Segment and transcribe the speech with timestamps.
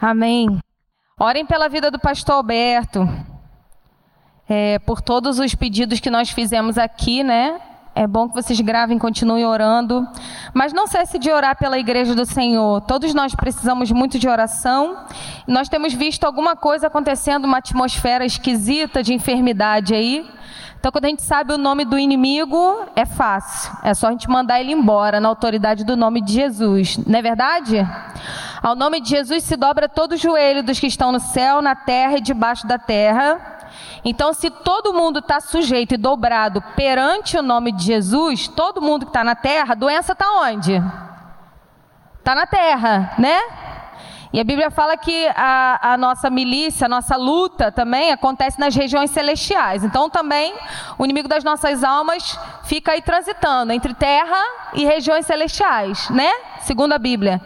[0.00, 0.58] Amém.
[1.18, 3.06] Orem pela vida do pastor Alberto,
[4.48, 7.60] é, por todos os pedidos que nós fizemos aqui, né?
[7.94, 10.08] É bom que vocês gravem, continuem orando.
[10.54, 12.80] Mas não cesse de orar pela igreja do Senhor.
[12.82, 15.04] Todos nós precisamos muito de oração.
[15.46, 20.26] Nós temos visto alguma coisa acontecendo, uma atmosfera esquisita de enfermidade aí.
[20.80, 23.70] Então, quando a gente sabe o nome do inimigo, é fácil.
[23.82, 26.96] É só a gente mandar ele embora na autoridade do nome de Jesus.
[27.06, 27.86] Não é verdade?
[28.62, 31.74] Ao nome de Jesus se dobra todo o joelho dos que estão no céu, na
[31.74, 33.60] terra e debaixo da terra.
[34.02, 39.04] Então, se todo mundo está sujeito e dobrado perante o nome de Jesus, todo mundo
[39.04, 40.82] que está na terra, a doença está onde?
[42.18, 43.38] Está na terra, né?
[44.32, 48.74] E a Bíblia fala que a, a, nossa milícia, a nossa luta também acontece nas
[48.74, 49.82] regiões celestiais.
[49.82, 50.54] Então também
[50.96, 54.40] o inimigo das nossas almas fica aí transitando entre terra
[54.74, 56.30] e regiões celestiais, né?
[56.60, 57.40] Segundo a Bíblia.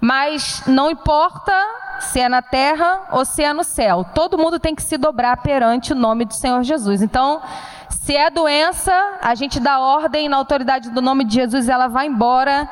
[0.00, 1.52] Mas não importa
[2.00, 5.36] se é na terra ou se é no céu, todo mundo tem que se dobrar
[5.36, 7.02] perante o nome do Senhor Jesus.
[7.02, 7.40] Então,
[7.88, 12.06] se é doença, a gente dá ordem na autoridade do nome de Jesus, ela vai
[12.06, 12.68] embora.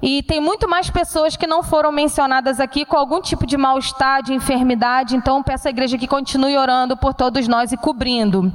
[0.00, 4.22] E tem muito mais pessoas que não foram mencionadas aqui com algum tipo de mal-estar,
[4.22, 5.16] de enfermidade.
[5.16, 8.52] Então, peço à igreja que continue orando por todos nós e cobrindo.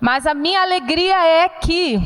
[0.00, 2.00] Mas a minha alegria é que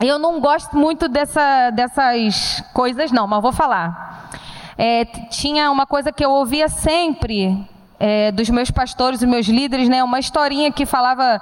[0.00, 4.30] eu não gosto muito dessa, dessas coisas, não, mas vou falar.
[4.76, 7.66] É, tinha uma coisa que eu ouvia sempre
[7.98, 10.04] é, dos meus pastores, dos meus líderes, né?
[10.04, 11.40] Uma historinha que falava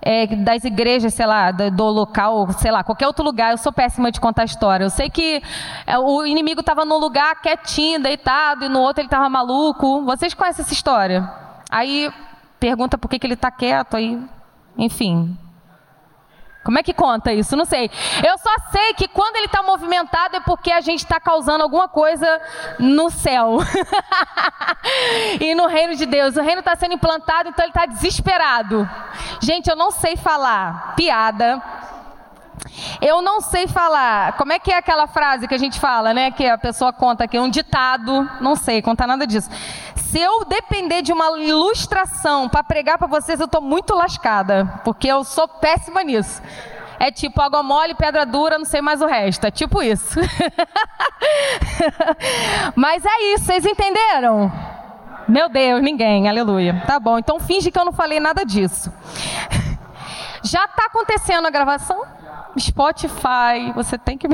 [0.00, 3.52] é, das igrejas, sei lá, do, do, local, sei lá, qualquer outro lugar.
[3.52, 4.84] Eu sou péssima de contar história.
[4.84, 5.42] Eu sei que
[5.86, 10.02] é, o inimigo estava num lugar quietinho, deitado, e no outro ele estava maluco.
[10.04, 11.28] Vocês conhecem essa história?
[11.70, 12.10] Aí
[12.58, 14.18] pergunta por que, que ele está quieto, aí,
[14.76, 15.36] enfim,
[16.68, 17.56] como é que conta isso?
[17.56, 17.90] Não sei.
[18.22, 21.88] Eu só sei que quando ele está movimentado é porque a gente está causando alguma
[21.88, 22.38] coisa
[22.78, 23.56] no céu
[25.40, 26.36] e no reino de Deus.
[26.36, 28.86] O reino está sendo implantado, então ele está desesperado.
[29.40, 31.58] Gente, eu não sei falar piada.
[33.00, 34.36] Eu não sei falar.
[34.36, 36.30] Como é que é aquela frase que a gente fala, né?
[36.30, 38.28] Que a pessoa conta aqui, um ditado.
[38.40, 39.48] Não sei contar nada disso.
[39.94, 45.06] Se eu depender de uma ilustração para pregar para vocês, eu estou muito lascada, porque
[45.06, 46.40] eu sou péssima nisso.
[46.98, 49.46] É tipo água mole, pedra dura, não sei mais o resto.
[49.46, 50.18] É tipo isso.
[52.74, 54.50] Mas é isso, vocês entenderam?
[55.28, 56.82] Meu Deus, ninguém, aleluia.
[56.86, 58.92] Tá bom, então finge que eu não falei nada disso.
[60.42, 62.02] Já está acontecendo a gravação?
[62.58, 64.28] Spotify, você tem que.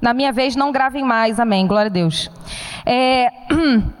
[0.00, 2.30] Na minha vez, não gravem mais, amém, glória a Deus.
[2.86, 3.30] É...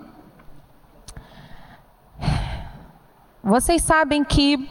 [3.42, 4.68] Vocês sabem que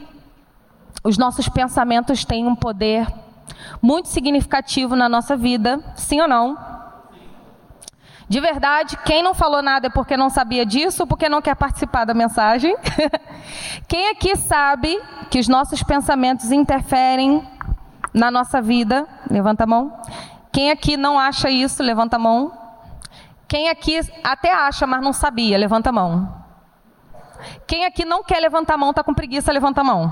[1.03, 3.07] os nossos pensamentos têm um poder
[3.81, 6.57] muito significativo na nossa vida, sim ou não?
[8.29, 12.05] De verdade, quem não falou nada é porque não sabia disso porque não quer participar
[12.05, 12.77] da mensagem.
[13.89, 15.01] quem aqui sabe
[15.31, 17.43] que os nossos pensamentos interferem
[18.13, 19.07] na nossa vida?
[19.27, 19.99] Levanta a mão.
[20.51, 21.81] Quem aqui não acha isso?
[21.81, 22.53] Levanta a mão.
[23.47, 25.57] Quem aqui até acha, mas não sabia?
[25.57, 26.38] Levanta a mão.
[27.65, 30.11] Quem aqui não quer levantar a mão, está com preguiça, levanta a mão.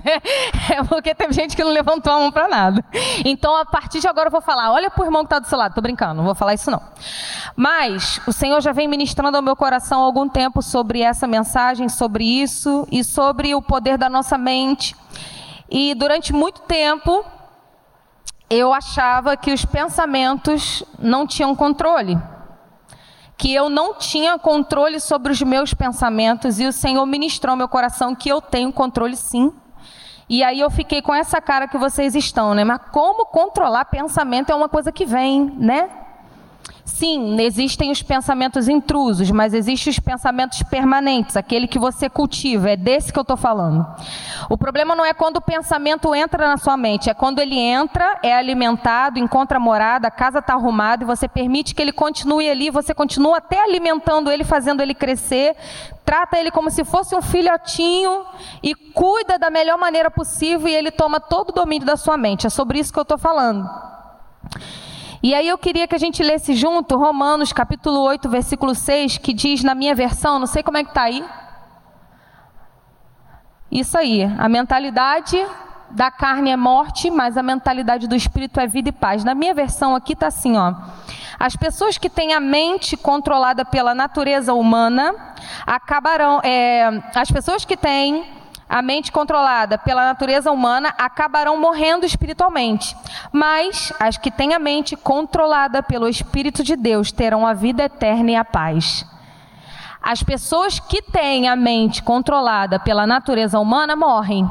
[0.70, 2.84] é porque tem gente que não levantou a mão para nada.
[3.24, 5.46] Então, a partir de agora, eu vou falar: olha para o irmão que está do
[5.46, 5.70] seu lado.
[5.70, 6.82] Estou brincando, não vou falar isso não.
[7.56, 11.88] Mas o Senhor já vem ministrando ao meu coração há algum tempo sobre essa mensagem,
[11.88, 14.94] sobre isso e sobre o poder da nossa mente.
[15.70, 17.24] E durante muito tempo,
[18.48, 22.18] eu achava que os pensamentos não tinham controle
[23.40, 28.14] que eu não tinha controle sobre os meus pensamentos e o Senhor ministrou meu coração
[28.14, 29.50] que eu tenho controle sim.
[30.28, 32.64] E aí eu fiquei com essa cara que vocês estão, né?
[32.64, 35.88] Mas como controlar pensamento é uma coisa que vem, né?
[36.84, 42.76] Sim, existem os pensamentos intrusos, mas existem os pensamentos permanentes, aquele que você cultiva, é
[42.76, 43.86] desse que eu estou falando.
[44.50, 48.18] O problema não é quando o pensamento entra na sua mente, é quando ele entra,
[48.22, 52.68] é alimentado, encontra morada, a casa está arrumada e você permite que ele continue ali,
[52.68, 55.56] você continua até alimentando ele, fazendo ele crescer,
[56.04, 58.26] trata ele como se fosse um filhotinho
[58.62, 62.46] e cuida da melhor maneira possível e ele toma todo o domínio da sua mente.
[62.46, 63.66] É sobre isso que eu estou falando.
[65.22, 69.34] E aí eu queria que a gente lesse junto Romanos capítulo 8, versículo 6, que
[69.34, 71.22] diz na minha versão, não sei como é que está aí.
[73.70, 75.36] Isso aí, a mentalidade
[75.90, 79.22] da carne é morte, mas a mentalidade do espírito é vida e paz.
[79.22, 80.74] Na minha versão aqui está assim, ó.
[81.38, 85.14] As pessoas que têm a mente controlada pela natureza humana
[85.66, 86.40] acabarão.
[86.42, 88.39] É, as pessoas que têm
[88.70, 92.96] a mente controlada pela natureza humana acabarão morrendo espiritualmente.
[93.32, 98.30] Mas as que têm a mente controlada pelo Espírito de Deus terão a vida eterna
[98.30, 99.04] e a paz.
[100.00, 104.48] As pessoas que têm a mente controlada pela natureza humana morrem.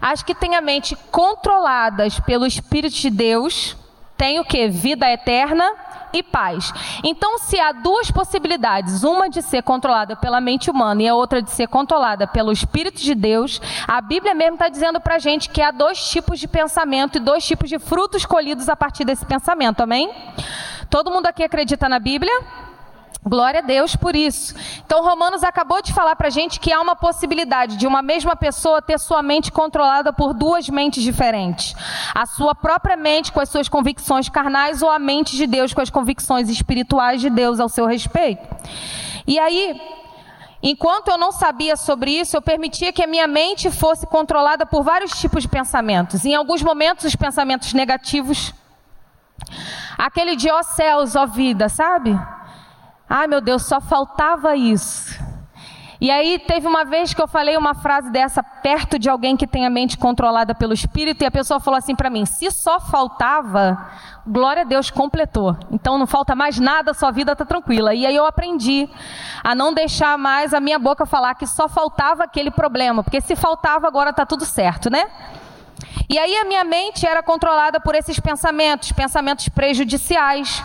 [0.00, 3.76] As que têm a mente controladas pelo Espírito de Deus
[4.20, 4.68] têm o que?
[4.68, 5.64] Vida eterna
[6.12, 6.70] e paz.
[7.02, 11.40] Então, se há duas possibilidades, uma de ser controlada pela mente humana e a outra
[11.40, 15.48] de ser controlada pelo Espírito de Deus, a Bíblia mesmo está dizendo para a gente
[15.48, 19.24] que há dois tipos de pensamento e dois tipos de frutos colhidos a partir desse
[19.24, 20.10] pensamento, amém?
[20.90, 22.69] Todo mundo aqui acredita na Bíblia?
[23.22, 24.54] Glória a Deus por isso.
[24.84, 28.34] Então, Romanos acabou de falar para a gente que há uma possibilidade de uma mesma
[28.34, 31.74] pessoa ter sua mente controlada por duas mentes diferentes:
[32.14, 35.82] a sua própria mente com as suas convicções carnais ou a mente de Deus com
[35.82, 38.42] as convicções espirituais de Deus ao seu respeito.
[39.26, 39.78] E aí,
[40.62, 44.82] enquanto eu não sabia sobre isso, eu permitia que a minha mente fosse controlada por
[44.82, 46.24] vários tipos de pensamentos.
[46.24, 48.54] Em alguns momentos, os pensamentos negativos,
[49.98, 52.18] aquele de ó céus, ó vida, sabe?
[53.12, 55.18] Ai meu Deus, só faltava isso.
[56.00, 59.48] E aí teve uma vez que eu falei uma frase dessa perto de alguém que
[59.48, 62.78] tem a mente controlada pelo Espírito e a pessoa falou assim para mim: se só
[62.78, 63.90] faltava,
[64.24, 65.56] glória a Deus completou.
[65.72, 67.92] Então não falta mais nada, sua vida está tranquila.
[67.92, 68.88] E aí eu aprendi
[69.42, 73.34] a não deixar mais a minha boca falar que só faltava aquele problema, porque se
[73.34, 75.04] faltava agora está tudo certo, né?
[76.08, 80.62] E aí a minha mente era controlada por esses pensamentos, pensamentos prejudiciais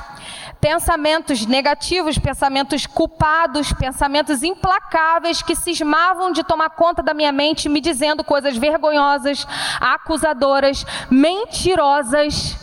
[0.65, 7.79] pensamentos negativos, pensamentos culpados, pensamentos implacáveis que cismavam de tomar conta da minha mente, me
[7.79, 9.45] dizendo coisas vergonhosas,
[9.79, 12.57] acusadoras, mentirosas.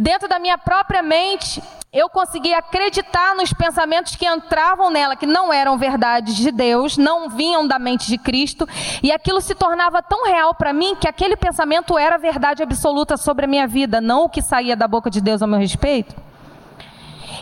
[0.00, 5.52] Dentro da minha própria mente, eu conseguia acreditar nos pensamentos que entravam nela, que não
[5.52, 8.68] eram verdades de Deus, não vinham da mente de Cristo,
[9.00, 13.44] e aquilo se tornava tão real para mim que aquele pensamento era verdade absoluta sobre
[13.44, 16.29] a minha vida, não o que saía da boca de Deus ao meu respeito.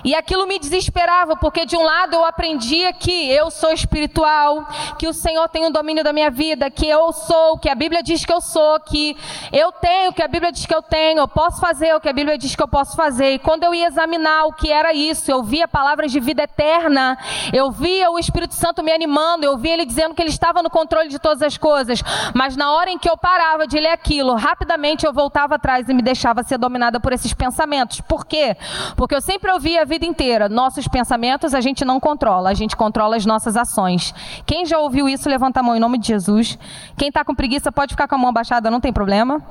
[0.05, 4.67] E aquilo me desesperava, porque de um lado eu aprendia que eu sou espiritual,
[4.99, 8.03] que o Senhor tem o domínio da minha vida, que eu sou, que a Bíblia
[8.03, 9.17] diz que eu sou, que
[9.53, 12.09] eu tenho o que a Bíblia diz que eu tenho, eu posso fazer o que
[12.09, 13.33] a Bíblia diz que eu posso fazer.
[13.35, 17.19] E quando eu ia examinar o que era isso, eu via palavras de vida eterna,
[17.53, 20.71] eu via o Espírito Santo me animando, eu via ele dizendo que ele estava no
[20.71, 22.03] controle de todas as coisas.
[22.35, 25.95] Mas na hora em que eu parava de ler aquilo, rapidamente eu voltava atrás e
[25.95, 28.01] me deixava ser dominada por esses pensamentos.
[28.01, 28.57] Por quê?
[28.97, 30.49] Porque eu sempre ouvia vida inteira.
[30.49, 34.15] Nossos pensamentos a gente não controla, a gente controla as nossas ações.
[34.47, 36.57] Quem já ouviu isso, levanta a mão em nome de Jesus.
[36.97, 39.43] Quem está com preguiça pode ficar com a mão abaixada, não tem problema.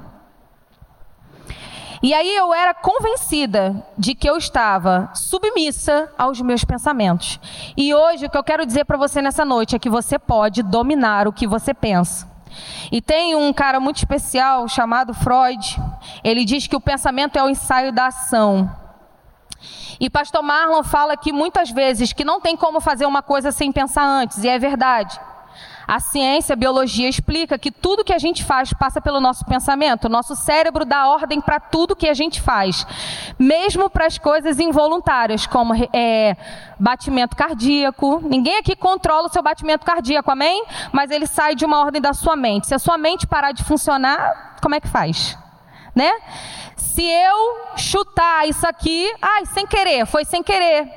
[2.01, 7.39] E aí eu era convencida de que eu estava submissa aos meus pensamentos.
[7.75, 10.61] E hoje o que eu quero dizer para você nessa noite é que você pode
[10.61, 12.37] dominar o que você pensa.
[12.91, 15.77] E tem um cara muito especial chamado Freud.
[16.23, 18.69] Ele diz que o pensamento é o ensaio da ação.
[19.99, 23.71] E pastor Marlon fala aqui muitas vezes que não tem como fazer uma coisa sem
[23.71, 25.19] pensar antes, e é verdade.
[25.87, 30.05] A ciência, a biologia explica que tudo que a gente faz passa pelo nosso pensamento.
[30.05, 32.85] O nosso cérebro dá ordem para tudo que a gente faz,
[33.39, 36.35] mesmo para as coisas involuntárias, como é,
[36.77, 38.19] batimento cardíaco.
[38.21, 40.65] Ninguém aqui controla o seu batimento cardíaco, amém?
[40.91, 42.67] Mas ele sai de uma ordem da sua mente.
[42.67, 45.37] Se a sua mente parar de funcionar, como é que faz?
[45.95, 46.11] Né?
[46.97, 50.91] Se eu chutar isso aqui, ai, sem querer, foi sem querer.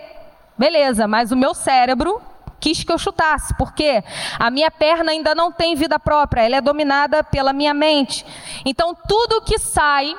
[0.56, 2.23] Beleza, mas o meu cérebro
[2.59, 4.02] quis que eu chutasse, porque
[4.38, 8.25] a minha perna ainda não tem vida própria, ela é dominada pela minha mente.
[8.64, 10.16] Então, tudo que sai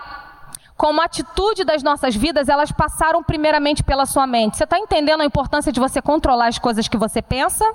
[0.77, 4.57] como atitude das nossas vidas, elas passaram primeiramente pela sua mente.
[4.57, 7.65] Você está entendendo a importância de você controlar as coisas que você pensa?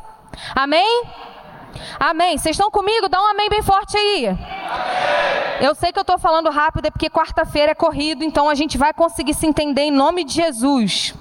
[0.55, 1.03] Amém?
[1.99, 2.39] Amém.
[2.39, 3.09] Vocês estão comigo?
[3.09, 4.27] Dá um amém bem forte aí.
[4.27, 4.37] Amém.
[5.61, 8.77] Eu sei que eu estou falando rápido, é porque quarta-feira é corrido, então a gente
[8.77, 11.15] vai conseguir se entender em nome de Jesus.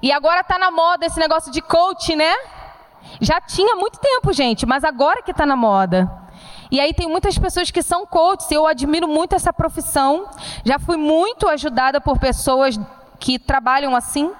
[0.00, 2.32] E agora está na moda esse negócio de coach, né?
[3.20, 6.10] Já tinha muito tempo, gente, mas agora que está na moda.
[6.70, 10.28] E aí tem muitas pessoas que são coaches, eu admiro muito essa profissão.
[10.64, 12.78] Já fui muito ajudada por pessoas
[13.22, 14.32] que trabalham assim.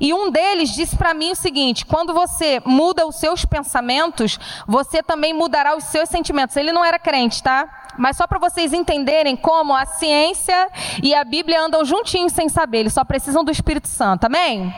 [0.00, 5.02] E um deles disse para mim o seguinte: quando você muda os seus pensamentos, você
[5.02, 6.56] também mudará os seus sentimentos.
[6.56, 7.92] Ele não era crente, tá?
[7.96, 10.68] Mas só para vocês entenderem como a ciência
[11.00, 14.74] e a Bíblia andam juntinhos sem saber, eles só precisam do Espírito Santo, amém?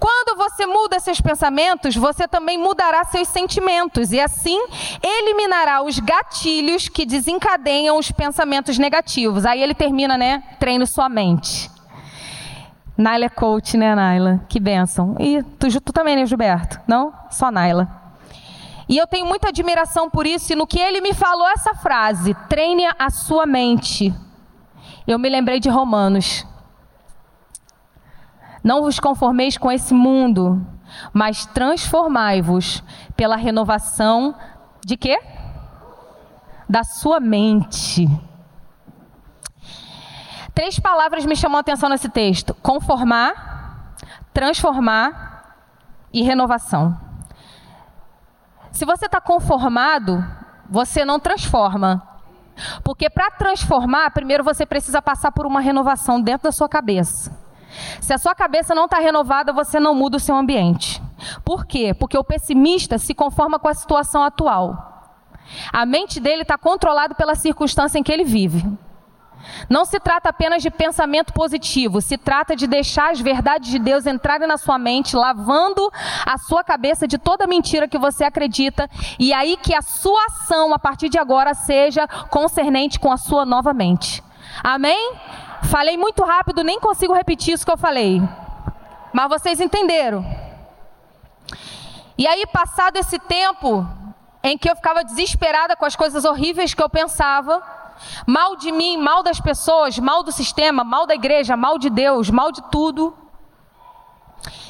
[0.00, 4.58] Quando você muda seus pensamentos, você também mudará seus sentimentos e assim
[5.02, 9.44] eliminará os gatilhos que desencadeiam os pensamentos negativos.
[9.44, 10.42] Aí ele termina, né?
[10.58, 11.73] Treine sua mente.
[12.96, 14.40] Naila é coach, né, Naila?
[14.48, 15.16] Que benção.
[15.18, 16.80] E tu, tu também, né, Gilberto?
[16.86, 17.12] Não?
[17.30, 17.88] Só Naila.
[18.88, 22.34] E eu tenho muita admiração por isso, e no que ele me falou essa frase,
[22.48, 24.14] treine a sua mente.
[25.06, 26.46] Eu me lembrei de Romanos.
[28.62, 30.64] Não vos conformeis com esse mundo,
[31.12, 32.82] mas transformai-vos
[33.16, 34.34] pela renovação
[34.84, 35.18] de quê?
[36.68, 38.08] Da sua mente.
[40.54, 43.96] Três palavras me chamam a atenção nesse texto: conformar,
[44.32, 45.56] transformar
[46.12, 46.96] e renovação.
[48.70, 50.24] Se você está conformado,
[50.68, 52.02] você não transforma.
[52.84, 57.36] Porque para transformar, primeiro você precisa passar por uma renovação dentro da sua cabeça.
[58.00, 61.02] Se a sua cabeça não está renovada, você não muda o seu ambiente.
[61.44, 61.92] Por quê?
[61.92, 64.92] Porque o pessimista se conforma com a situação atual.
[65.72, 68.64] A mente dele está controlada pela circunstância em que ele vive.
[69.68, 74.06] Não se trata apenas de pensamento positivo, se trata de deixar as verdades de Deus
[74.06, 75.90] entrarem na sua mente, lavando
[76.24, 80.72] a sua cabeça de toda mentira que você acredita, e aí que a sua ação
[80.72, 84.22] a partir de agora seja concernente com a sua nova mente.
[84.62, 85.14] Amém?
[85.64, 88.22] Falei muito rápido, nem consigo repetir isso que eu falei.
[89.12, 90.24] Mas vocês entenderam.
[92.16, 93.86] E aí, passado esse tempo
[94.42, 97.62] em que eu ficava desesperada com as coisas horríveis que eu pensava,
[98.26, 102.30] mal de mim, mal das pessoas, mal do sistema, mal da igreja, mal de Deus,
[102.30, 103.16] mal de tudo.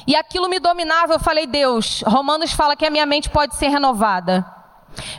[0.07, 3.67] E aquilo me dominava, eu falei, Deus, Romanos fala que a minha mente pode ser
[3.67, 4.45] renovada.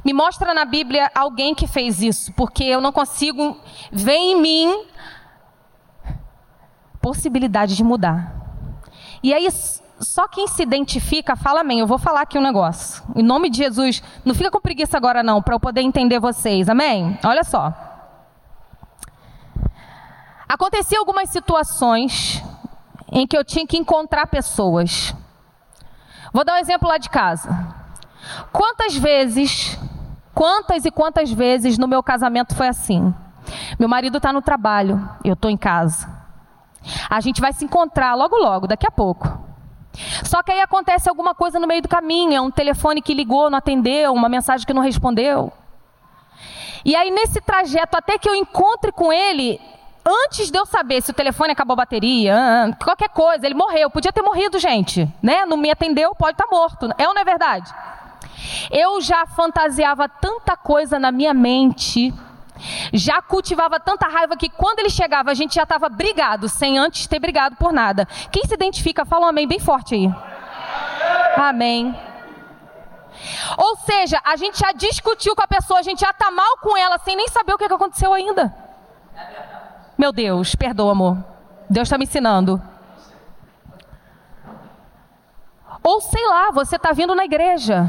[0.04, 3.58] Me mostra na Bíblia alguém que fez isso, porque eu não consigo
[3.92, 4.86] ver em mim
[7.00, 8.32] possibilidade de mudar.
[9.22, 9.48] E aí,
[10.00, 11.80] só quem se identifica, fala amém.
[11.80, 13.02] Eu vou falar aqui um negócio.
[13.14, 16.68] Em nome de Jesus, não fica com preguiça agora não, para eu poder entender vocês.
[16.68, 17.18] Amém?
[17.24, 17.85] Olha só.
[20.48, 22.42] Acontecia algumas situações
[23.10, 25.14] em que eu tinha que encontrar pessoas.
[26.32, 27.48] Vou dar um exemplo lá de casa.
[28.52, 29.78] Quantas vezes,
[30.34, 33.14] quantas e quantas vezes no meu casamento foi assim?
[33.78, 36.08] Meu marido está no trabalho, eu estou em casa.
[37.08, 39.46] A gente vai se encontrar logo, logo, daqui a pouco.
[40.24, 43.50] Só que aí acontece alguma coisa no meio do caminho, é um telefone que ligou,
[43.50, 45.52] não atendeu, uma mensagem que não respondeu.
[46.84, 49.60] E aí nesse trajeto, até que eu encontre com ele,
[50.06, 53.90] antes de eu saber se o telefone acabou a bateria, qualquer coisa, ele morreu.
[53.90, 55.44] Podia ter morrido, gente, né?
[55.44, 56.88] Não me atendeu, pode estar tá morto.
[56.96, 57.72] É ou não é verdade?
[58.70, 62.14] Eu já fantasiava tanta coisa na minha mente
[62.92, 67.06] já cultivava tanta raiva que quando ele chegava a gente já estava brigado, sem antes
[67.06, 68.06] ter brigado por nada.
[68.30, 70.10] Quem se identifica, fala um amém bem forte aí.
[71.36, 71.94] Amém.
[73.58, 76.76] Ou seja, a gente já discutiu com a pessoa, a gente já está mal com
[76.76, 78.65] ela sem nem saber o que aconteceu ainda.
[79.96, 81.16] Meu Deus, perdoa, amor.
[81.70, 82.60] Deus está me ensinando.
[85.82, 87.88] Ou sei lá, você está vindo na igreja.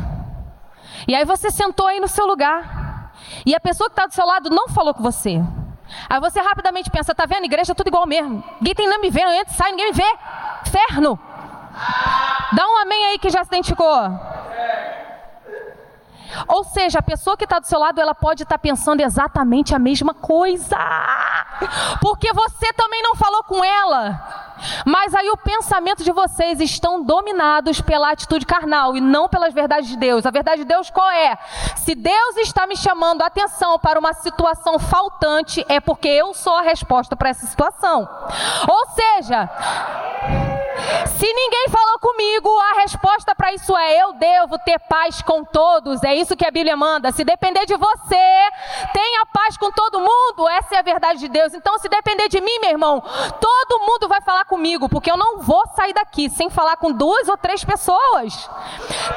[1.07, 3.11] E aí você sentou aí no seu lugar.
[3.45, 5.41] E a pessoa que está do seu lado não falou com você.
[6.09, 7.45] Aí você rapidamente pensa, tá vendo?
[7.45, 8.43] Igreja é tudo igual mesmo.
[8.59, 10.17] Ninguém tem nem me ver, eu entro, sai, ninguém me vê.
[10.67, 11.19] Inferno.
[12.53, 13.93] Dá um amém aí que já se identificou.
[16.47, 19.73] Ou seja, a pessoa que está do seu lado, ela pode estar tá pensando exatamente
[19.73, 20.77] a mesma coisa.
[22.01, 24.46] Porque você também não falou com ela.
[24.85, 29.89] Mas aí o pensamento de vocês estão dominados pela atitude carnal e não pelas verdades
[29.89, 30.25] de Deus.
[30.25, 31.37] A verdade de Deus qual é?
[31.77, 36.55] Se Deus está me chamando a atenção para uma situação faltante, é porque eu sou
[36.55, 38.07] a resposta para essa situação.
[38.67, 39.49] Ou seja,
[41.17, 46.03] se ninguém falou comigo, a resposta para isso é: eu devo ter paz com todos.
[46.03, 47.11] É isso que a Bíblia manda.
[47.11, 48.49] Se depender de você,
[48.93, 50.47] tenha paz com todo mundo.
[50.49, 51.53] Essa é a verdade de Deus.
[51.53, 53.01] Então, se depender de mim, meu irmão,
[53.39, 57.27] todo mundo vai falar comigo, porque eu não vou sair daqui sem falar com duas
[57.27, 58.49] ou três pessoas.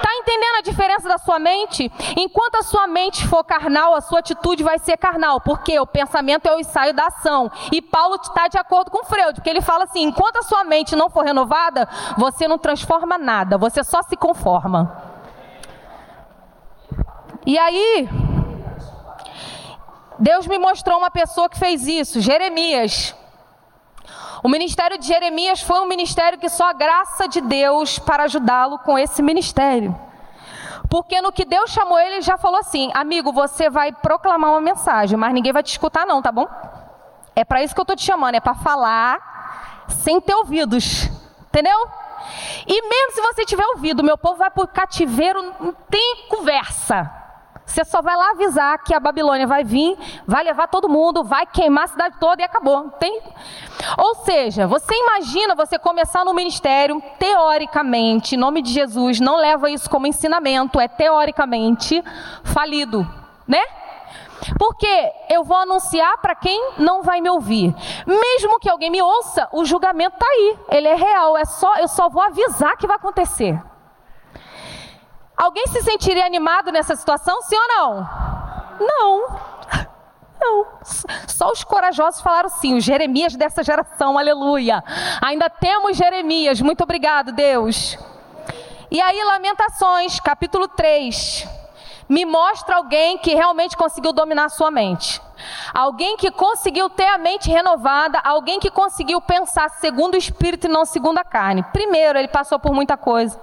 [0.02, 1.90] Tá entendendo a diferença da sua mente?
[2.16, 6.46] Enquanto a sua mente for carnal, a sua atitude vai ser carnal, porque o pensamento
[6.46, 7.50] é o ensaio da ação.
[7.72, 10.94] E Paulo está de acordo com Freud, porque ele fala assim: enquanto a sua mente
[10.94, 15.10] não for renovada, renovada, você não transforma nada, você só se conforma.
[17.46, 18.08] E aí,
[20.18, 23.14] Deus me mostrou uma pessoa que fez isso, Jeremias.
[24.42, 28.78] O ministério de Jeremias foi um ministério que só a graça de Deus para ajudá-lo
[28.78, 29.94] com esse ministério.
[30.88, 34.60] Porque no que Deus chamou ele, ele já falou assim: amigo, você vai proclamar uma
[34.60, 36.48] mensagem, mas ninguém vai te escutar, não, tá bom?
[37.36, 41.08] É para isso que eu estou te chamando, é para falar sem ter ouvidos.
[41.48, 41.88] Entendeu?
[42.66, 47.19] E mesmo se você tiver ouvido, meu povo vai por cativeiro, não tem conversa.
[47.70, 49.96] Você só vai lá avisar que a Babilônia vai vir,
[50.26, 52.90] vai levar todo mundo, vai queimar a cidade toda e acabou.
[52.98, 53.22] Tem?
[53.96, 59.70] Ou seja, você imagina você começar no ministério, teoricamente, em nome de Jesus, não leva
[59.70, 62.02] isso como ensinamento, é teoricamente
[62.42, 63.06] falido,
[63.46, 63.62] né?
[64.58, 67.72] Porque eu vou anunciar para quem não vai me ouvir.
[68.04, 70.58] Mesmo que alguém me ouça, o julgamento está aí.
[70.70, 71.36] Ele é real.
[71.36, 73.60] É só, eu só vou avisar que vai acontecer.
[75.40, 78.08] Alguém se sentiria animado nessa situação, sim ou não?
[78.78, 79.40] Não.
[80.38, 80.66] Não.
[81.26, 84.84] Só os corajosos falaram sim, os Jeremias dessa geração, aleluia.
[85.22, 87.96] Ainda temos Jeremias, muito obrigado, Deus.
[88.90, 91.48] E aí, Lamentações, capítulo 3.
[92.06, 95.22] Me mostra alguém que realmente conseguiu dominar sua mente.
[95.72, 100.70] Alguém que conseguiu ter a mente renovada, alguém que conseguiu pensar segundo o espírito e
[100.70, 101.62] não segundo a carne.
[101.72, 103.40] Primeiro, ele passou por muita coisa.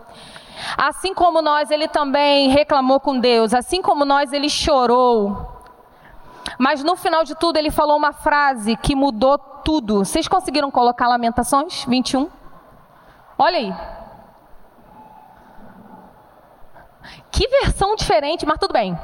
[0.77, 3.53] Assim como nós, ele também reclamou com Deus.
[3.53, 5.55] Assim como nós, ele chorou.
[6.57, 9.99] Mas no final de tudo, ele falou uma frase que mudou tudo.
[9.99, 12.29] Vocês conseguiram colocar Lamentações 21?
[13.37, 13.75] Olha aí.
[17.31, 18.97] Que versão diferente, mas tudo bem.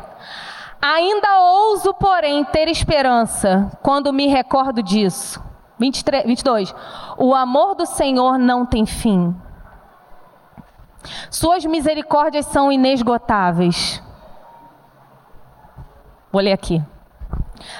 [0.81, 5.41] Ainda ouso, porém, ter esperança quando me recordo disso.
[5.79, 6.75] 23, 22.
[7.17, 9.35] O amor do Senhor não tem fim.
[11.29, 14.01] Suas misericórdias são inesgotáveis.
[16.31, 16.81] Vou ler aqui.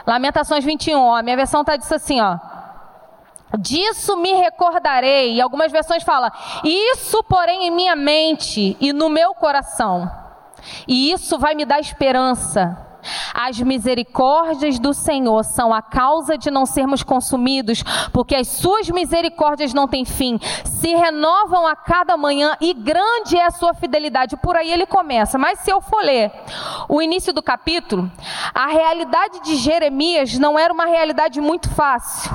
[0.05, 2.37] Lamentações 21, ó, a minha versão está disso assim, ó.
[3.59, 5.35] Disso me recordarei.
[5.35, 6.31] E algumas versões falam:
[6.63, 10.11] Isso, porém, em minha mente e no meu coração.
[10.87, 12.92] E isso vai me dar esperança.
[13.33, 19.73] As misericórdias do Senhor são a causa de não sermos consumidos, porque as suas misericórdias
[19.73, 24.37] não têm fim, se renovam a cada manhã e grande é a sua fidelidade.
[24.37, 25.37] Por aí ele começa.
[25.37, 26.31] Mas se eu for ler
[26.87, 28.11] o início do capítulo,
[28.53, 32.31] a realidade de Jeremias não era uma realidade muito fácil.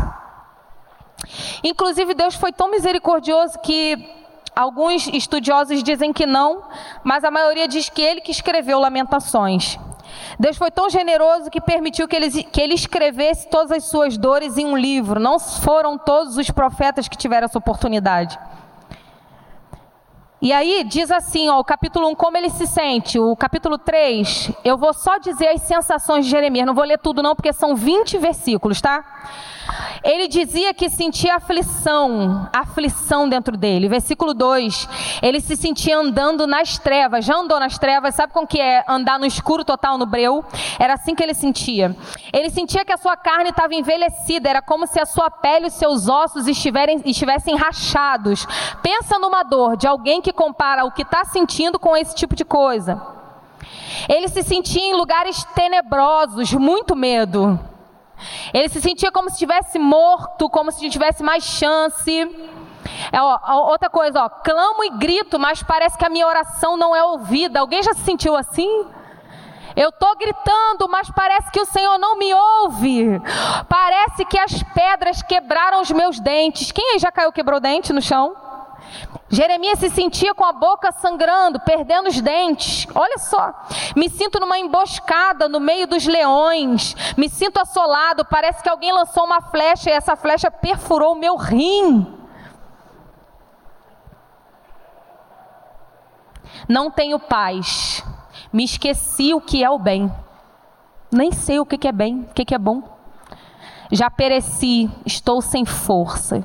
[1.62, 4.16] Inclusive, Deus foi tão misericordioso que
[4.58, 6.64] Alguns estudiosos dizem que não,
[7.04, 9.78] mas a maioria diz que ele que escreveu Lamentações.
[10.38, 14.56] Deus foi tão generoso que permitiu que ele, que ele escrevesse todas as suas dores
[14.56, 15.20] em um livro.
[15.20, 18.38] Não foram todos os profetas que tiveram essa oportunidade.
[20.40, 23.18] E aí diz assim, ó, o capítulo 1, como ele se sente.
[23.18, 27.22] O capítulo 3, eu vou só dizer as sensações de Jeremias, não vou ler tudo
[27.22, 29.04] não, porque são 20 versículos, tá?
[30.02, 33.88] Ele dizia que sentia aflição, aflição dentro dele.
[33.88, 34.88] Versículo 2,
[35.22, 37.24] ele se sentia andando nas trevas.
[37.24, 40.44] Já andou nas trevas, sabe como que é andar no escuro total no breu?
[40.78, 41.96] Era assim que ele sentia.
[42.32, 45.68] Ele sentia que a sua carne estava envelhecida, era como se a sua pele e
[45.68, 48.46] os seus ossos estiverem, estivessem rachados.
[48.82, 52.44] Pensa numa dor de alguém que compara o que está sentindo com esse tipo de
[52.44, 53.00] coisa.
[54.08, 57.58] Ele se sentia em lugares tenebrosos, muito medo.
[58.52, 62.56] Ele se sentia como se estivesse morto, como se tivesse mais chance.
[63.12, 63.38] É, ó,
[63.70, 67.60] outra coisa, ó, clamo e grito, mas parece que a minha oração não é ouvida.
[67.60, 68.86] Alguém já se sentiu assim?
[69.76, 73.20] Eu estou gritando, mas parece que o Senhor não me ouve.
[73.68, 76.72] Parece que as pedras quebraram os meus dentes.
[76.72, 78.47] Quem aí já caiu, quebrou dente no chão?
[79.30, 82.86] Jeremias se sentia com a boca sangrando, perdendo os dentes.
[82.94, 83.52] Olha só,
[83.94, 88.24] me sinto numa emboscada no meio dos leões, me sinto assolado.
[88.24, 92.14] Parece que alguém lançou uma flecha e essa flecha perfurou o meu rim.
[96.68, 98.04] Não tenho paz,
[98.52, 100.12] me esqueci o que é o bem,
[101.12, 102.82] nem sei o que é bem, o que é bom.
[103.90, 106.44] Já pereci, estou sem força.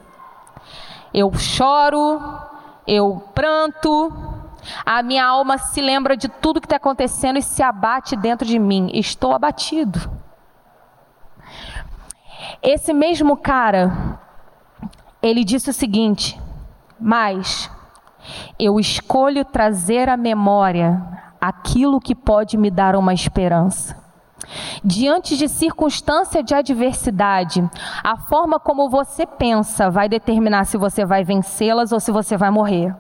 [1.14, 2.22] Eu choro,
[2.88, 4.12] eu pranto,
[4.86, 8.58] a minha alma se lembra de tudo que está acontecendo e se abate dentro de
[8.58, 8.90] mim.
[8.94, 10.10] Estou abatido.
[12.62, 14.20] Esse mesmo cara,
[15.22, 16.40] ele disse o seguinte:
[17.00, 17.70] Mas
[18.58, 21.02] eu escolho trazer à memória
[21.40, 24.03] aquilo que pode me dar uma esperança.
[24.84, 27.68] Diante de circunstância de adversidade,
[28.04, 32.50] a forma como você pensa vai determinar se você vai vencê-las ou se você vai
[32.50, 32.96] morrer.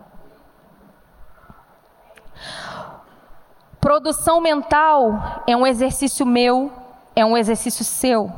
[3.79, 6.71] Produção mental é um exercício meu,
[7.15, 8.31] é um exercício seu.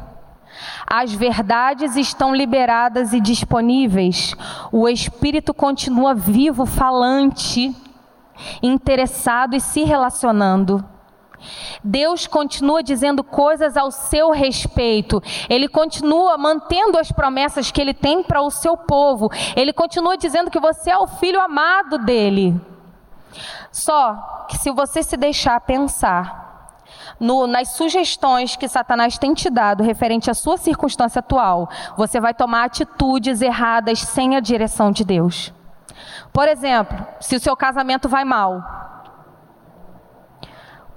[0.88, 4.36] As verdades estão liberadas e disponíveis.
[4.72, 7.76] O espírito continua vivo, falante,
[8.62, 10.84] interessado e se relacionando.
[11.84, 15.22] Deus continua dizendo coisas ao seu respeito.
[15.50, 19.30] Ele continua mantendo as promessas que ele tem para o seu povo.
[19.56, 22.60] Ele continua dizendo que você é o filho amado dele.
[23.72, 26.46] Só que se você se deixar pensar,
[27.20, 32.34] no, nas sugestões que Satanás tem te dado referente à sua circunstância atual, você vai
[32.34, 35.54] tomar atitudes erradas sem a direção de Deus.
[36.32, 38.64] Por exemplo, se o seu casamento vai mal,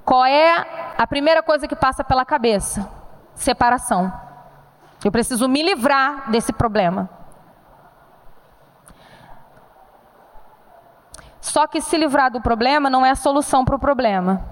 [0.09, 2.91] qual é a primeira coisa que passa pela cabeça?
[3.35, 4.11] Separação.
[5.05, 7.11] Eu preciso me livrar desse problema.
[11.43, 14.43] Só que se livrar do problema não é a solução para o problema.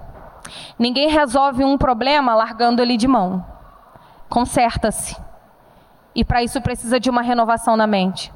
[0.77, 3.43] Ninguém resolve um problema largando ele de mão.
[4.29, 5.19] Conserta-se.
[6.13, 8.31] E para isso precisa de uma renovação na mente.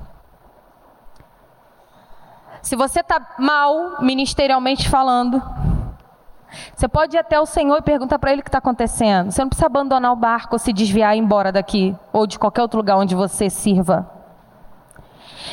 [2.64, 5.40] Se você está mal, ministerialmente falando,
[6.76, 9.32] você pode ir até o Senhor e perguntar para Ele o que está acontecendo.
[9.32, 12.38] Você não precisa abandonar o barco ou se desviar e ir embora daqui, ou de
[12.38, 14.22] qualquer outro lugar onde você sirva.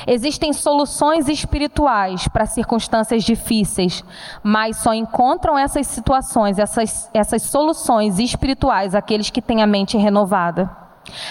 [0.07, 4.05] Existem soluções espirituais para circunstâncias difíceis,
[4.43, 10.71] mas só encontram essas situações, essas, essas soluções espirituais, aqueles que têm a mente renovada.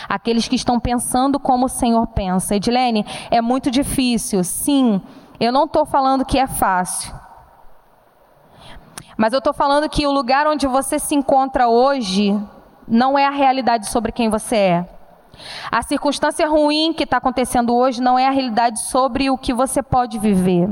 [0.10, 2.56] Aqueles que estão pensando como o Senhor pensa.
[2.56, 4.44] Edilene, é muito difícil.
[4.44, 5.00] Sim,
[5.40, 7.14] eu não estou falando que é fácil.
[9.18, 12.40] Mas eu estou falando que o lugar onde você se encontra hoje
[12.88, 14.90] não é a realidade sobre quem você é.
[15.72, 19.82] A circunstância ruim que está acontecendo hoje não é a realidade sobre o que você
[19.82, 20.70] pode viver.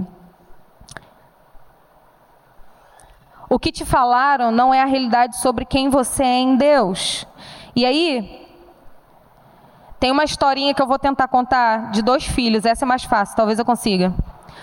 [3.49, 7.27] O que te falaram não é a realidade sobre quem você é em Deus.
[7.75, 8.47] E aí,
[9.99, 13.35] tem uma historinha que eu vou tentar contar de dois filhos, essa é mais fácil,
[13.35, 14.13] talvez eu consiga.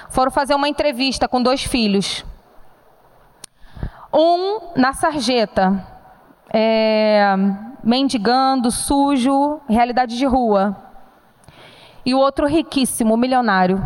[0.08, 2.24] Foram fazer uma entrevista com dois filhos.
[4.12, 5.86] Um na sarjeta,
[6.52, 7.34] é,
[7.82, 10.76] mendigando, sujo, realidade de rua.
[12.04, 13.82] E o outro riquíssimo, milionário.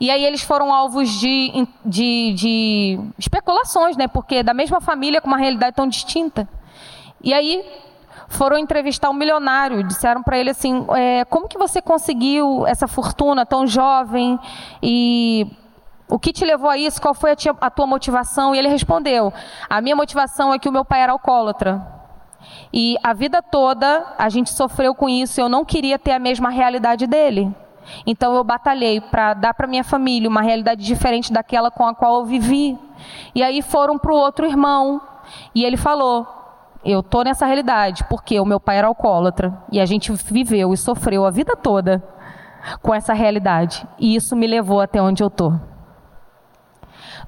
[0.00, 4.08] E aí eles foram alvos de, de, de especulações, né?
[4.08, 6.48] Porque da mesma família com uma realidade tão distinta.
[7.22, 7.62] E aí
[8.28, 13.44] foram entrevistar um milionário, disseram para ele assim, é, como que você conseguiu essa fortuna
[13.44, 14.38] tão jovem
[14.82, 15.46] e
[16.10, 17.00] o que te levou a isso?
[17.00, 18.54] Qual foi a, tia, a tua motivação?
[18.54, 19.32] E ele respondeu:
[19.68, 21.80] A minha motivação é que o meu pai era alcoólatra.
[22.72, 25.40] E a vida toda a gente sofreu com isso.
[25.40, 27.54] Eu não queria ter a mesma realidade dele.
[28.06, 32.20] Então eu batalhei para dar para minha família uma realidade diferente daquela com a qual
[32.20, 32.78] eu vivi.
[33.34, 35.00] E aí foram para o outro irmão.
[35.54, 36.26] E ele falou:
[36.84, 39.56] Eu tô nessa realidade porque o meu pai era alcoólatra.
[39.70, 42.02] E a gente viveu e sofreu a vida toda
[42.82, 43.86] com essa realidade.
[43.98, 45.69] E isso me levou até onde eu tô.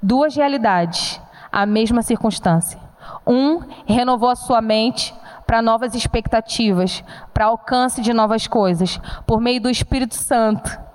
[0.03, 2.81] Duas realidades, a mesma circunstância.
[3.25, 5.15] Um renovou a sua mente
[5.47, 10.92] para novas expectativas, para alcance de novas coisas, por meio do Espírito Santo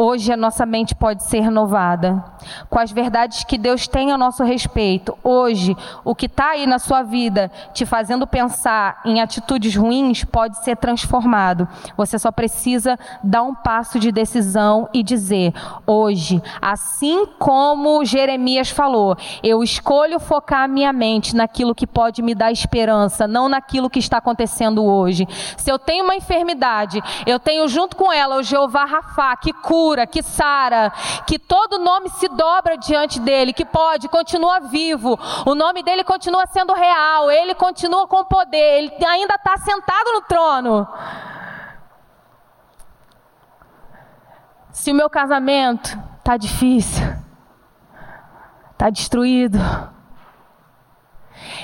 [0.00, 2.24] Hoje a nossa mente pode ser renovada
[2.70, 5.18] com as verdades que Deus tem a nosso respeito.
[5.24, 10.62] Hoje, o que está aí na sua vida te fazendo pensar em atitudes ruins pode
[10.62, 11.66] ser transformado.
[11.96, 15.52] Você só precisa dar um passo de decisão e dizer:
[15.84, 22.36] hoje, assim como Jeremias falou, eu escolho focar a minha mente naquilo que pode me
[22.36, 25.26] dar esperança, não naquilo que está acontecendo hoje.
[25.56, 29.87] Se eu tenho uma enfermidade, eu tenho junto com ela o Jeová Rafá, que cura
[29.88, 30.92] cura, que sara,
[31.26, 36.46] que todo nome se dobra diante dele, que pode, continua vivo, o nome dele continua
[36.46, 40.86] sendo real, ele continua com poder, ele ainda está sentado no trono.
[44.70, 47.06] Se o meu casamento está difícil,
[48.72, 49.58] está destruído,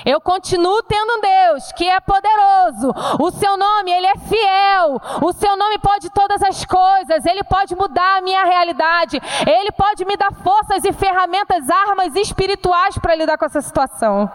[0.05, 2.93] eu continuo tendo um Deus que é poderoso.
[3.19, 5.01] O seu nome, ele é fiel.
[5.23, 7.25] O seu nome pode todas as coisas.
[7.25, 9.21] Ele pode mudar a minha realidade.
[9.47, 14.31] Ele pode me dar forças e ferramentas, armas espirituais para lidar com essa situação.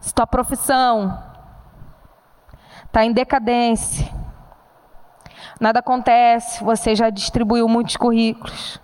[0.00, 1.22] Se tua profissão
[2.84, 4.12] está em decadência,
[5.58, 8.83] nada acontece, você já distribuiu muitos currículos.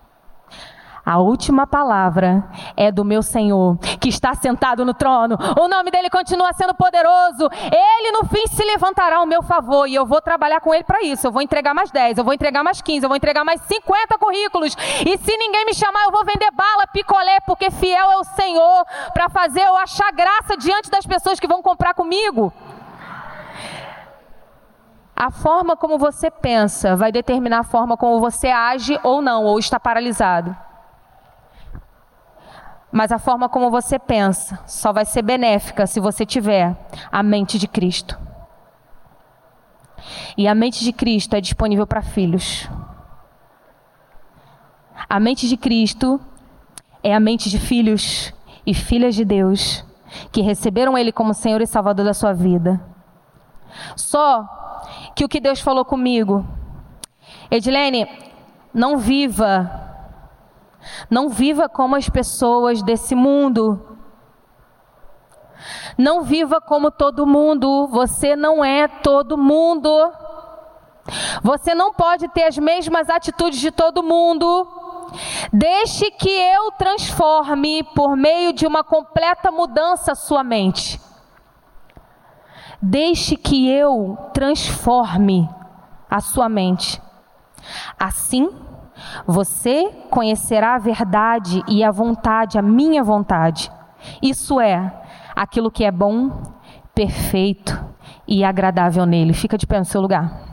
[1.10, 2.44] A última palavra
[2.76, 5.36] é do meu Senhor, que está sentado no trono.
[5.60, 7.50] O nome dele continua sendo poderoso.
[7.64, 11.02] Ele no fim se levantará ao meu favor e eu vou trabalhar com ele para
[11.02, 11.26] isso.
[11.26, 14.18] Eu vou entregar mais 10, eu vou entregar mais 15, eu vou entregar mais 50
[14.18, 14.76] currículos.
[15.04, 18.86] E se ninguém me chamar, eu vou vender bala, picolé, porque fiel é o Senhor
[19.12, 22.52] para fazer eu achar graça diante das pessoas que vão comprar comigo.
[25.16, 29.58] A forma como você pensa vai determinar a forma como você age ou não, ou
[29.58, 30.69] está paralisado.
[32.92, 36.76] Mas a forma como você pensa só vai ser benéfica se você tiver
[37.10, 38.18] a mente de Cristo.
[40.36, 42.68] E a mente de Cristo é disponível para filhos.
[45.08, 46.20] A mente de Cristo
[47.02, 48.34] é a mente de filhos
[48.66, 49.84] e filhas de Deus.
[50.32, 52.80] que receberam Ele como Senhor e Salvador da sua vida.
[53.94, 54.44] Só
[55.14, 56.44] que o que Deus falou comigo,
[57.50, 58.08] Edilene,
[58.74, 59.89] não viva,
[61.08, 63.98] não viva como as pessoas desse mundo.
[65.96, 69.90] Não viva como todo mundo, você não é todo mundo.
[71.42, 74.66] Você não pode ter as mesmas atitudes de todo mundo.
[75.52, 81.00] Deixe que eu transforme por meio de uma completa mudança sua mente.
[82.80, 85.48] Deixe que eu transforme
[86.08, 87.00] a sua mente.
[87.98, 88.48] Assim,
[89.26, 93.70] você conhecerá a verdade e a vontade, a minha vontade.
[94.22, 94.92] Isso é
[95.34, 96.42] aquilo que é bom,
[96.94, 97.78] perfeito
[98.26, 99.32] e agradável nele.
[99.32, 100.50] Fica de pé no seu lugar.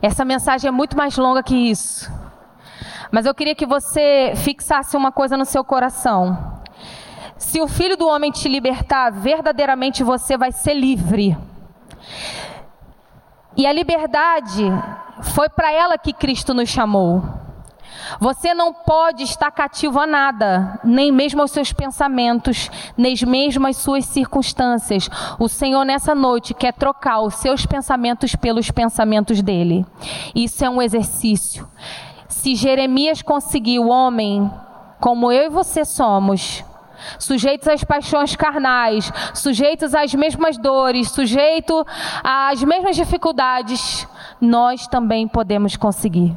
[0.00, 2.10] Essa mensagem é muito mais longa que isso.
[3.10, 6.60] Mas eu queria que você fixasse uma coisa no seu coração.
[7.36, 11.36] Se o filho do homem te libertar, verdadeiramente você vai ser livre.
[13.56, 14.64] E a liberdade
[15.34, 17.22] foi para ela que Cristo nos chamou.
[18.18, 23.76] Você não pode estar cativo a nada, nem mesmo aos seus pensamentos, nem mesmo às
[23.76, 25.08] suas circunstâncias.
[25.38, 29.86] O Senhor, nessa noite, quer trocar os seus pensamentos pelos pensamentos dele.
[30.34, 31.68] Isso é um exercício.
[32.28, 34.50] Se Jeremias conseguiu, homem,
[34.98, 36.64] como eu e você somos,
[37.18, 41.84] sujeitos às paixões carnais, sujeitos às mesmas dores, sujeito
[42.22, 44.06] às mesmas dificuldades,
[44.40, 46.36] nós também podemos conseguir.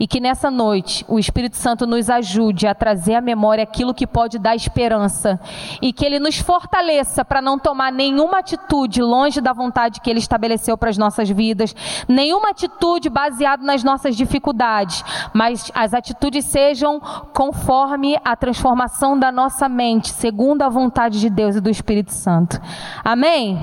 [0.00, 4.06] E que nessa noite o Espírito Santo nos ajude a trazer à memória aquilo que
[4.06, 5.40] pode dar esperança.
[5.82, 10.20] E que ele nos fortaleça para não tomar nenhuma atitude longe da vontade que ele
[10.20, 11.74] estabeleceu para as nossas vidas,
[12.08, 17.00] nenhuma atitude baseada nas nossas dificuldades, mas as atitudes sejam
[17.34, 22.60] conforme a transformação da nossa mente, segundo a vontade de Deus e do Espírito Santo.
[23.04, 23.58] Amém?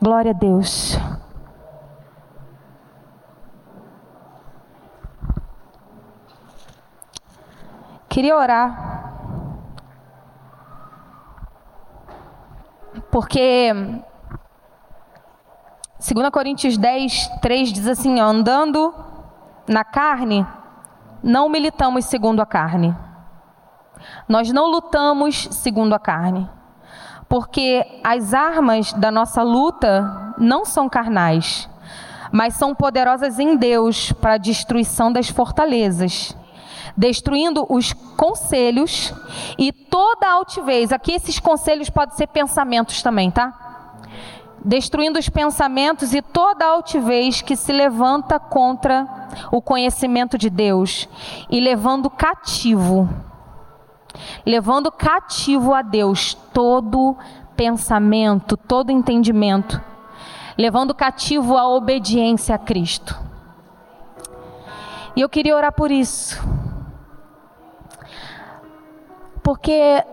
[0.00, 0.98] Glória a Deus.
[8.18, 9.12] Queria orar.
[13.12, 13.72] Porque
[16.00, 18.92] 2 Coríntios 10, 3 diz assim: andando
[19.68, 20.44] na carne,
[21.22, 22.92] não militamos segundo a carne.
[24.28, 26.50] Nós não lutamos segundo a carne.
[27.28, 31.70] Porque as armas da nossa luta não são carnais,
[32.32, 36.36] mas são poderosas em Deus para a destruição das fortalezas
[36.98, 39.14] destruindo os conselhos
[39.56, 40.92] e toda altivez.
[40.92, 44.00] Aqui esses conselhos podem ser pensamentos também, tá?
[44.64, 49.06] Destruindo os pensamentos e toda altivez que se levanta contra
[49.52, 51.08] o conhecimento de Deus
[51.48, 53.08] e levando cativo,
[54.44, 57.16] levando cativo a Deus todo
[57.56, 59.80] pensamento, todo entendimento,
[60.58, 63.16] levando cativo a obediência a Cristo.
[65.14, 66.57] E eu queria orar por isso
[69.48, 70.04] porque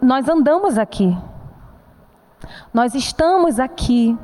[0.00, 1.14] nós andamos aqui,
[2.72, 4.18] nós estamos aqui,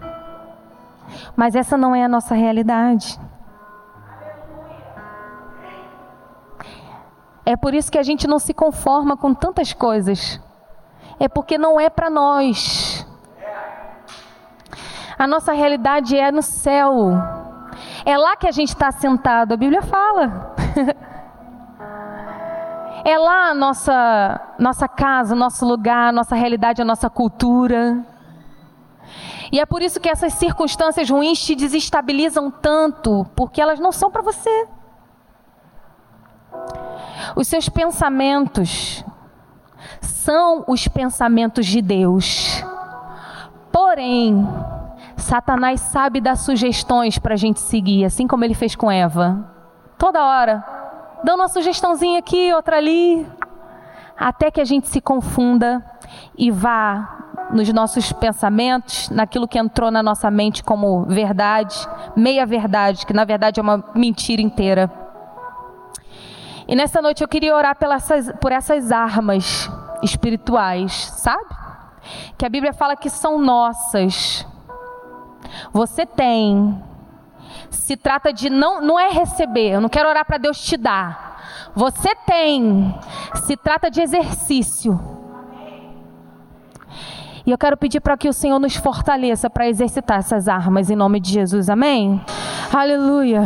[1.37, 3.21] mas essa não é a nossa realidade.
[7.45, 10.41] É por isso que a gente não se conforma com tantas coisas.
[11.19, 13.07] É porque não é para nós.
[15.19, 17.11] A nossa realidade é no céu.
[18.03, 19.53] É lá que a gente está sentado.
[19.53, 20.55] A Bíblia fala.
[23.05, 28.05] É lá a nossa, nossa casa, nosso lugar, nossa realidade, a nossa cultura.
[29.51, 34.11] E é por isso que essas circunstâncias ruins te desestabilizam tanto, porque elas não são
[34.11, 34.69] para você.
[37.35, 39.05] Os seus pensamentos
[40.01, 42.63] são os pensamentos de Deus.
[43.73, 44.47] Porém,
[45.17, 49.51] Satanás sabe dar sugestões para a gente seguir, assim como ele fez com Eva.
[49.97, 50.80] Toda hora
[51.25, 53.27] dando uma sugestãozinha aqui, outra ali,
[54.17, 55.85] até que a gente se confunda
[56.37, 57.19] e vá
[57.53, 61.75] nos nossos pensamentos, naquilo que entrou na nossa mente como verdade,
[62.17, 64.91] meia verdade, que na verdade é uma mentira inteira.
[66.69, 67.77] E nessa noite eu queria orar
[68.41, 69.69] por essas armas
[70.03, 71.45] espirituais, sabe?
[72.39, 74.47] Que a Bíblia fala que são nossas.
[75.73, 76.81] Você tem,
[77.71, 79.71] se trata de não, não é receber.
[79.71, 81.41] Eu não quero orar para Deus te dar.
[81.75, 82.95] Você tem.
[83.47, 84.99] Se trata de exercício.
[87.47, 90.97] E eu quero pedir para que o Senhor nos fortaleça para exercitar essas armas em
[90.97, 91.71] nome de Jesus.
[91.71, 92.21] Amém?
[92.73, 93.45] Aleluia.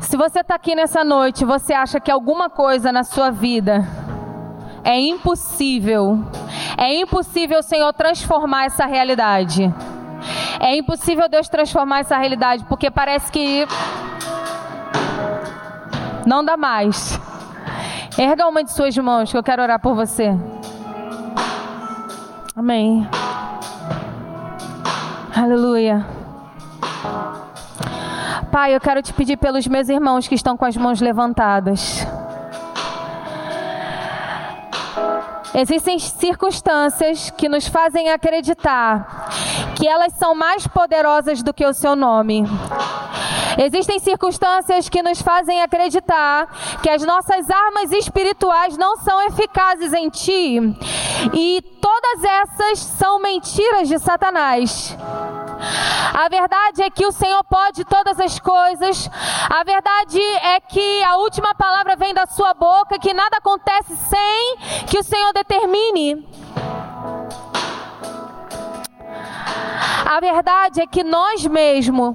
[0.00, 3.86] Se você está aqui nessa noite, você acha que alguma coisa na sua vida
[4.84, 6.24] É impossível.
[6.76, 9.72] É impossível o Senhor transformar essa realidade.
[10.60, 13.66] É impossível Deus transformar essa realidade, porque parece que
[16.26, 17.18] não dá mais.
[18.16, 20.36] Erga uma de suas mãos que eu quero orar por você.
[22.54, 23.08] Amém.
[25.34, 26.04] Aleluia.
[28.50, 32.06] Pai, eu quero te pedir pelos meus irmãos que estão com as mãos levantadas.
[35.54, 39.28] Existem circunstâncias que nos fazem acreditar
[39.76, 42.44] que elas são mais poderosas do que o seu nome.
[43.58, 46.48] Existem circunstâncias que nos fazem acreditar
[46.82, 50.58] que as nossas armas espirituais não são eficazes em ti.
[51.34, 54.96] E todas essas são mentiras de Satanás.
[56.14, 59.08] A verdade é que o Senhor pode todas as coisas.
[59.48, 64.56] A verdade é que a última palavra vem da sua boca, que nada acontece sem
[64.86, 66.26] que o Senhor determine.
[70.04, 72.14] A verdade é que nós mesmos,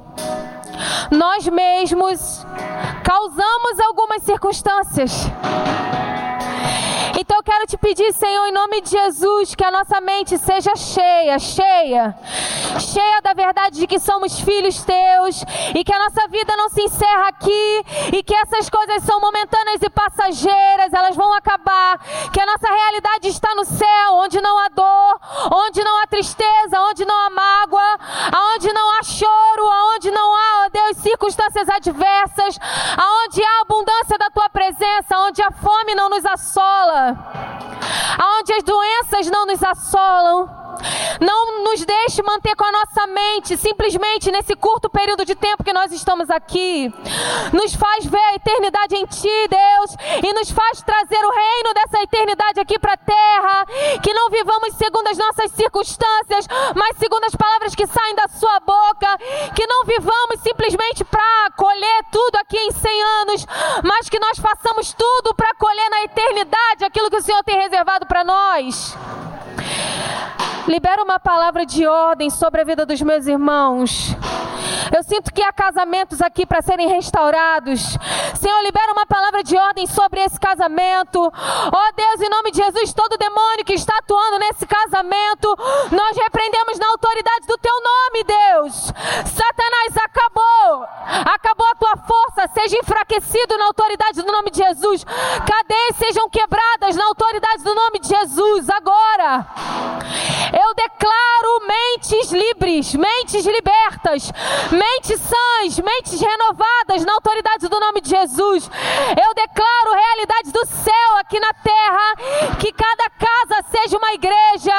[1.10, 2.46] nós mesmos
[3.04, 5.12] causamos algumas circunstâncias.
[7.48, 12.14] Quero te pedir, Senhor, em nome de Jesus, que a nossa mente seja cheia, cheia,
[12.78, 16.82] cheia da verdade de que somos filhos teus e que a nossa vida não se
[16.82, 21.98] encerra aqui e que essas coisas são momentâneas e passageiras, elas vão acabar,
[22.34, 26.82] que a nossa realidade está no céu, onde não há dor, onde não há tristeza,
[26.82, 27.98] onde não há mágoa,
[28.30, 32.60] aonde não há choro, aonde não há, Deus, circunstâncias adversas,
[32.98, 37.37] aonde há abundância da tua presença, onde a fome não nos assola
[38.18, 40.50] aonde as doenças não nos assolam,
[41.20, 45.74] não nos deixe manter com a nossa mente simplesmente nesse curto período de tempo que
[45.74, 46.94] nós estamos aqui.
[47.54, 52.02] Nos faz ver a eternidade em Ti, Deus, e nos faz trazer o reino dessa
[52.04, 53.66] eternidade aqui para a terra.
[54.02, 58.60] Que não vivamos segundo as nossas circunstâncias, mas segundo as palavras que saem da Sua
[58.60, 59.18] boca.
[59.56, 63.46] Que não vivamos simplesmente para colher tudo aqui em 100 anos,
[63.84, 68.06] mas que nós façamos tudo para colher na eternidade aquilo que o Senhor tem reservado
[68.06, 68.98] para nós.
[70.66, 74.16] Libera uma palavra de ordem sobre a vida dos meus irmãos.
[74.96, 77.98] Eu sinto que há casamentos aqui para serem restaurados.
[78.36, 81.20] Senhor, libera uma palavra de ordem sobre esse casamento.
[81.22, 85.56] Oh Deus, em nome de Jesus, todo demônio que está atuando nesse casamento,
[85.92, 88.94] nós repreendemos na autoridade do teu nome, Deus.
[89.26, 90.88] Satanás acabou.
[91.34, 92.50] Acabou a tua força.
[92.54, 95.04] Seja enfraquecido na autoridade do nome de Jesus.
[95.04, 98.70] Cadeias sejam quebradas na autoridade do nome de Jesus.
[98.70, 99.46] Agora.
[100.54, 104.32] Eu declaro mentes livres, mentes libertas,
[104.78, 108.70] mentes sãs, mentes renovadas na autoridade do nome de Jesus.
[109.10, 112.16] Eu declaro realidade do céu aqui na terra,
[112.60, 114.74] que cada casa seja uma igreja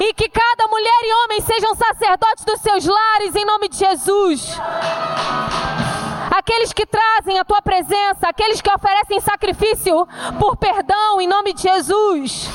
[0.00, 4.56] e que cada mulher e homem sejam sacerdotes dos seus lares em nome de Jesus.
[6.36, 10.06] Aqueles que trazem a tua presença, aqueles que oferecem sacrifício
[10.38, 12.48] por perdão em nome de Jesus.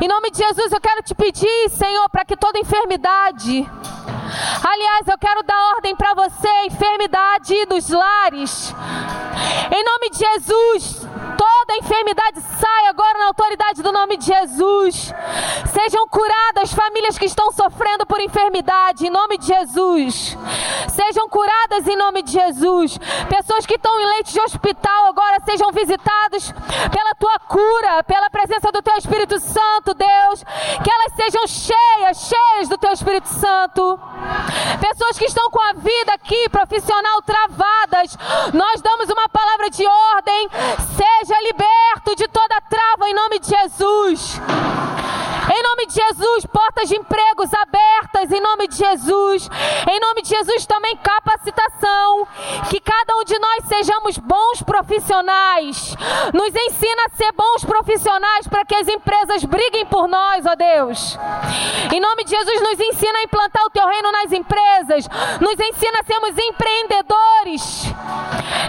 [0.00, 3.70] Em nome de Jesus, eu quero te pedir, Senhor, para que toda enfermidade,
[4.62, 8.74] aliás, eu quero dar ordem para você, enfermidade dos lares.
[9.70, 13.01] Em nome de Jesus, toda enfermidade sai agora
[13.32, 15.12] autoridade do nome de Jesus.
[15.72, 20.36] Sejam curadas famílias que estão sofrendo por enfermidade, em nome de Jesus.
[20.88, 22.98] Sejam curadas em nome de Jesus.
[23.28, 26.52] Pessoas que estão em leite de hospital agora sejam visitadas
[26.90, 30.44] pela tua cura, pela presença do teu Espírito Santo, Deus.
[30.84, 33.98] Que elas sejam cheias, cheias do teu Espírito Santo.
[34.78, 38.16] Pessoas que estão com a vida aqui profissional travadas,
[38.52, 40.48] nós damos uma palavra de ordem.
[40.96, 44.40] Seja liberto de toda trava em nome de Jesus.
[45.50, 49.48] Em nome de Jesus, portas de empregos abertas em nome de Jesus.
[49.90, 52.26] Em nome de Jesus também capacitação,
[52.70, 55.96] que cada um de nós sejamos bons profissionais.
[56.32, 61.18] Nos ensina a ser bons profissionais para que as empresas briguem por nós, ó Deus.
[61.92, 65.08] Em nome de Jesus, nos ensina a implantar o teu reino nas empresas.
[65.40, 67.84] Nos ensina a sermos empreendedores.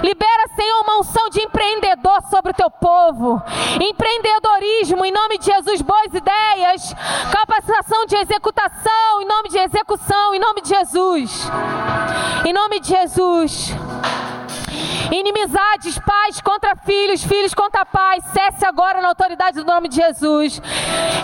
[0.02, 3.42] Libera, Senhor, uma unção de empreendedor sobre o teu povo.
[3.80, 6.12] Empreendedorismo, em nome de Jesus, boas
[6.64, 6.96] ideias.
[7.32, 11.50] Capacitação de executação, em nome de execução, em nome de Jesus.
[12.46, 13.74] Em nome de Jesus.
[15.12, 20.60] Inimizades, pais contra filhos, filhos contra pais, cesse agora na autoridade do nome de Jesus.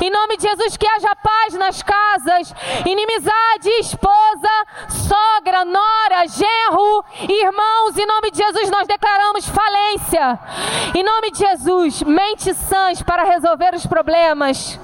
[0.02, 2.54] Em nome de Jesus, que haja paz nas casas.
[2.86, 4.50] Inimizade, esposa,
[4.90, 7.04] sogra, nora, genro.
[7.28, 10.40] Irmãos, em nome de Jesus, nós declaramos falência.
[10.94, 14.80] Em nome de Jesus, mentes sãs para resolver os problemas.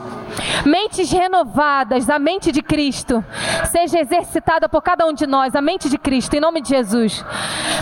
[0.66, 3.24] Mentes renovadas, a mente de Cristo
[3.72, 7.24] seja exercitada por cada um de nós, a mente de Cristo, em nome de Jesus.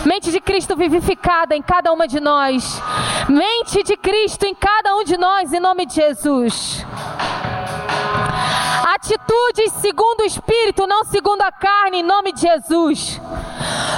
[0.04, 2.80] Mente de Cristo vivificada em cada uma de nós.
[3.28, 6.84] Mente de Cristo em cada um de nós, em nome de Jesus.
[8.94, 13.20] Atitudes segundo o Espírito, não segundo a carne, em nome de Jesus.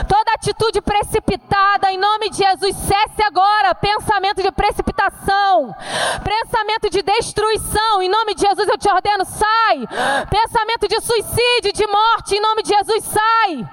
[0.09, 3.75] Toda atitude precipitada, em nome de Jesus, cesse agora.
[3.75, 5.75] Pensamento de precipitação,
[6.23, 9.87] pensamento de destruição, em nome de Jesus eu te ordeno, sai.
[10.29, 13.69] Pensamento de suicídio, de morte, em nome de Jesus, sai.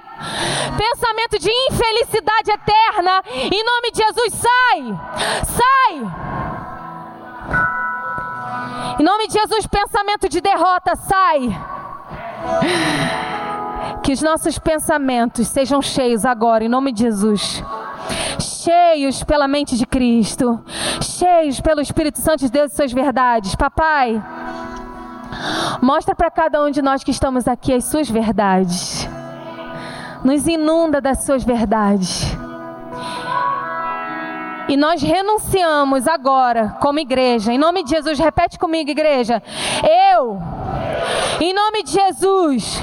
[0.77, 4.81] Pensamento de infelicidade eterna, em nome de Jesus, sai.
[5.45, 6.33] Sai.
[8.99, 11.49] Em nome de Jesus, pensamento de derrota, sai.
[14.03, 17.63] Que os nossos pensamentos sejam cheios agora, em nome de Jesus.
[18.39, 20.63] Cheios pela mente de Cristo,
[21.01, 23.55] cheios pelo Espírito Santo de Deus e suas verdades.
[23.55, 24.23] Papai,
[25.81, 29.07] mostra para cada um de nós que estamos aqui as suas verdades.
[30.23, 32.32] Nos inunda das suas verdades.
[34.67, 39.41] E nós renunciamos agora, como igreja, em nome de Jesus, repete comigo, igreja.
[39.83, 40.41] Eu,
[41.41, 42.81] em nome de Jesus,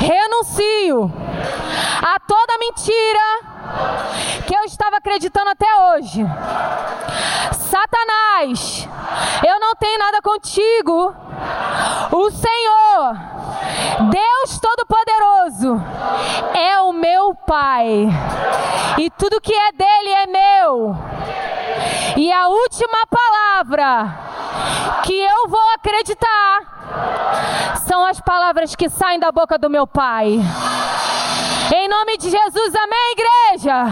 [0.00, 1.12] renuncio
[2.02, 3.20] a toda mentira
[4.46, 6.24] que eu estava acreditando até hoje.
[7.52, 8.88] Satanás,
[9.46, 11.14] eu não tenho nada contigo.
[12.12, 13.16] O Senhor,
[14.10, 15.82] Deus Todo-Poderoso,
[16.54, 18.08] é o meu Pai,
[18.98, 20.96] e tudo que é dele é meu.
[22.16, 24.18] E a última palavra
[25.04, 30.40] que eu vou acreditar são as palavras que saem da boca do meu Pai.
[31.68, 33.84] Em nome de Jesus, amém, igreja?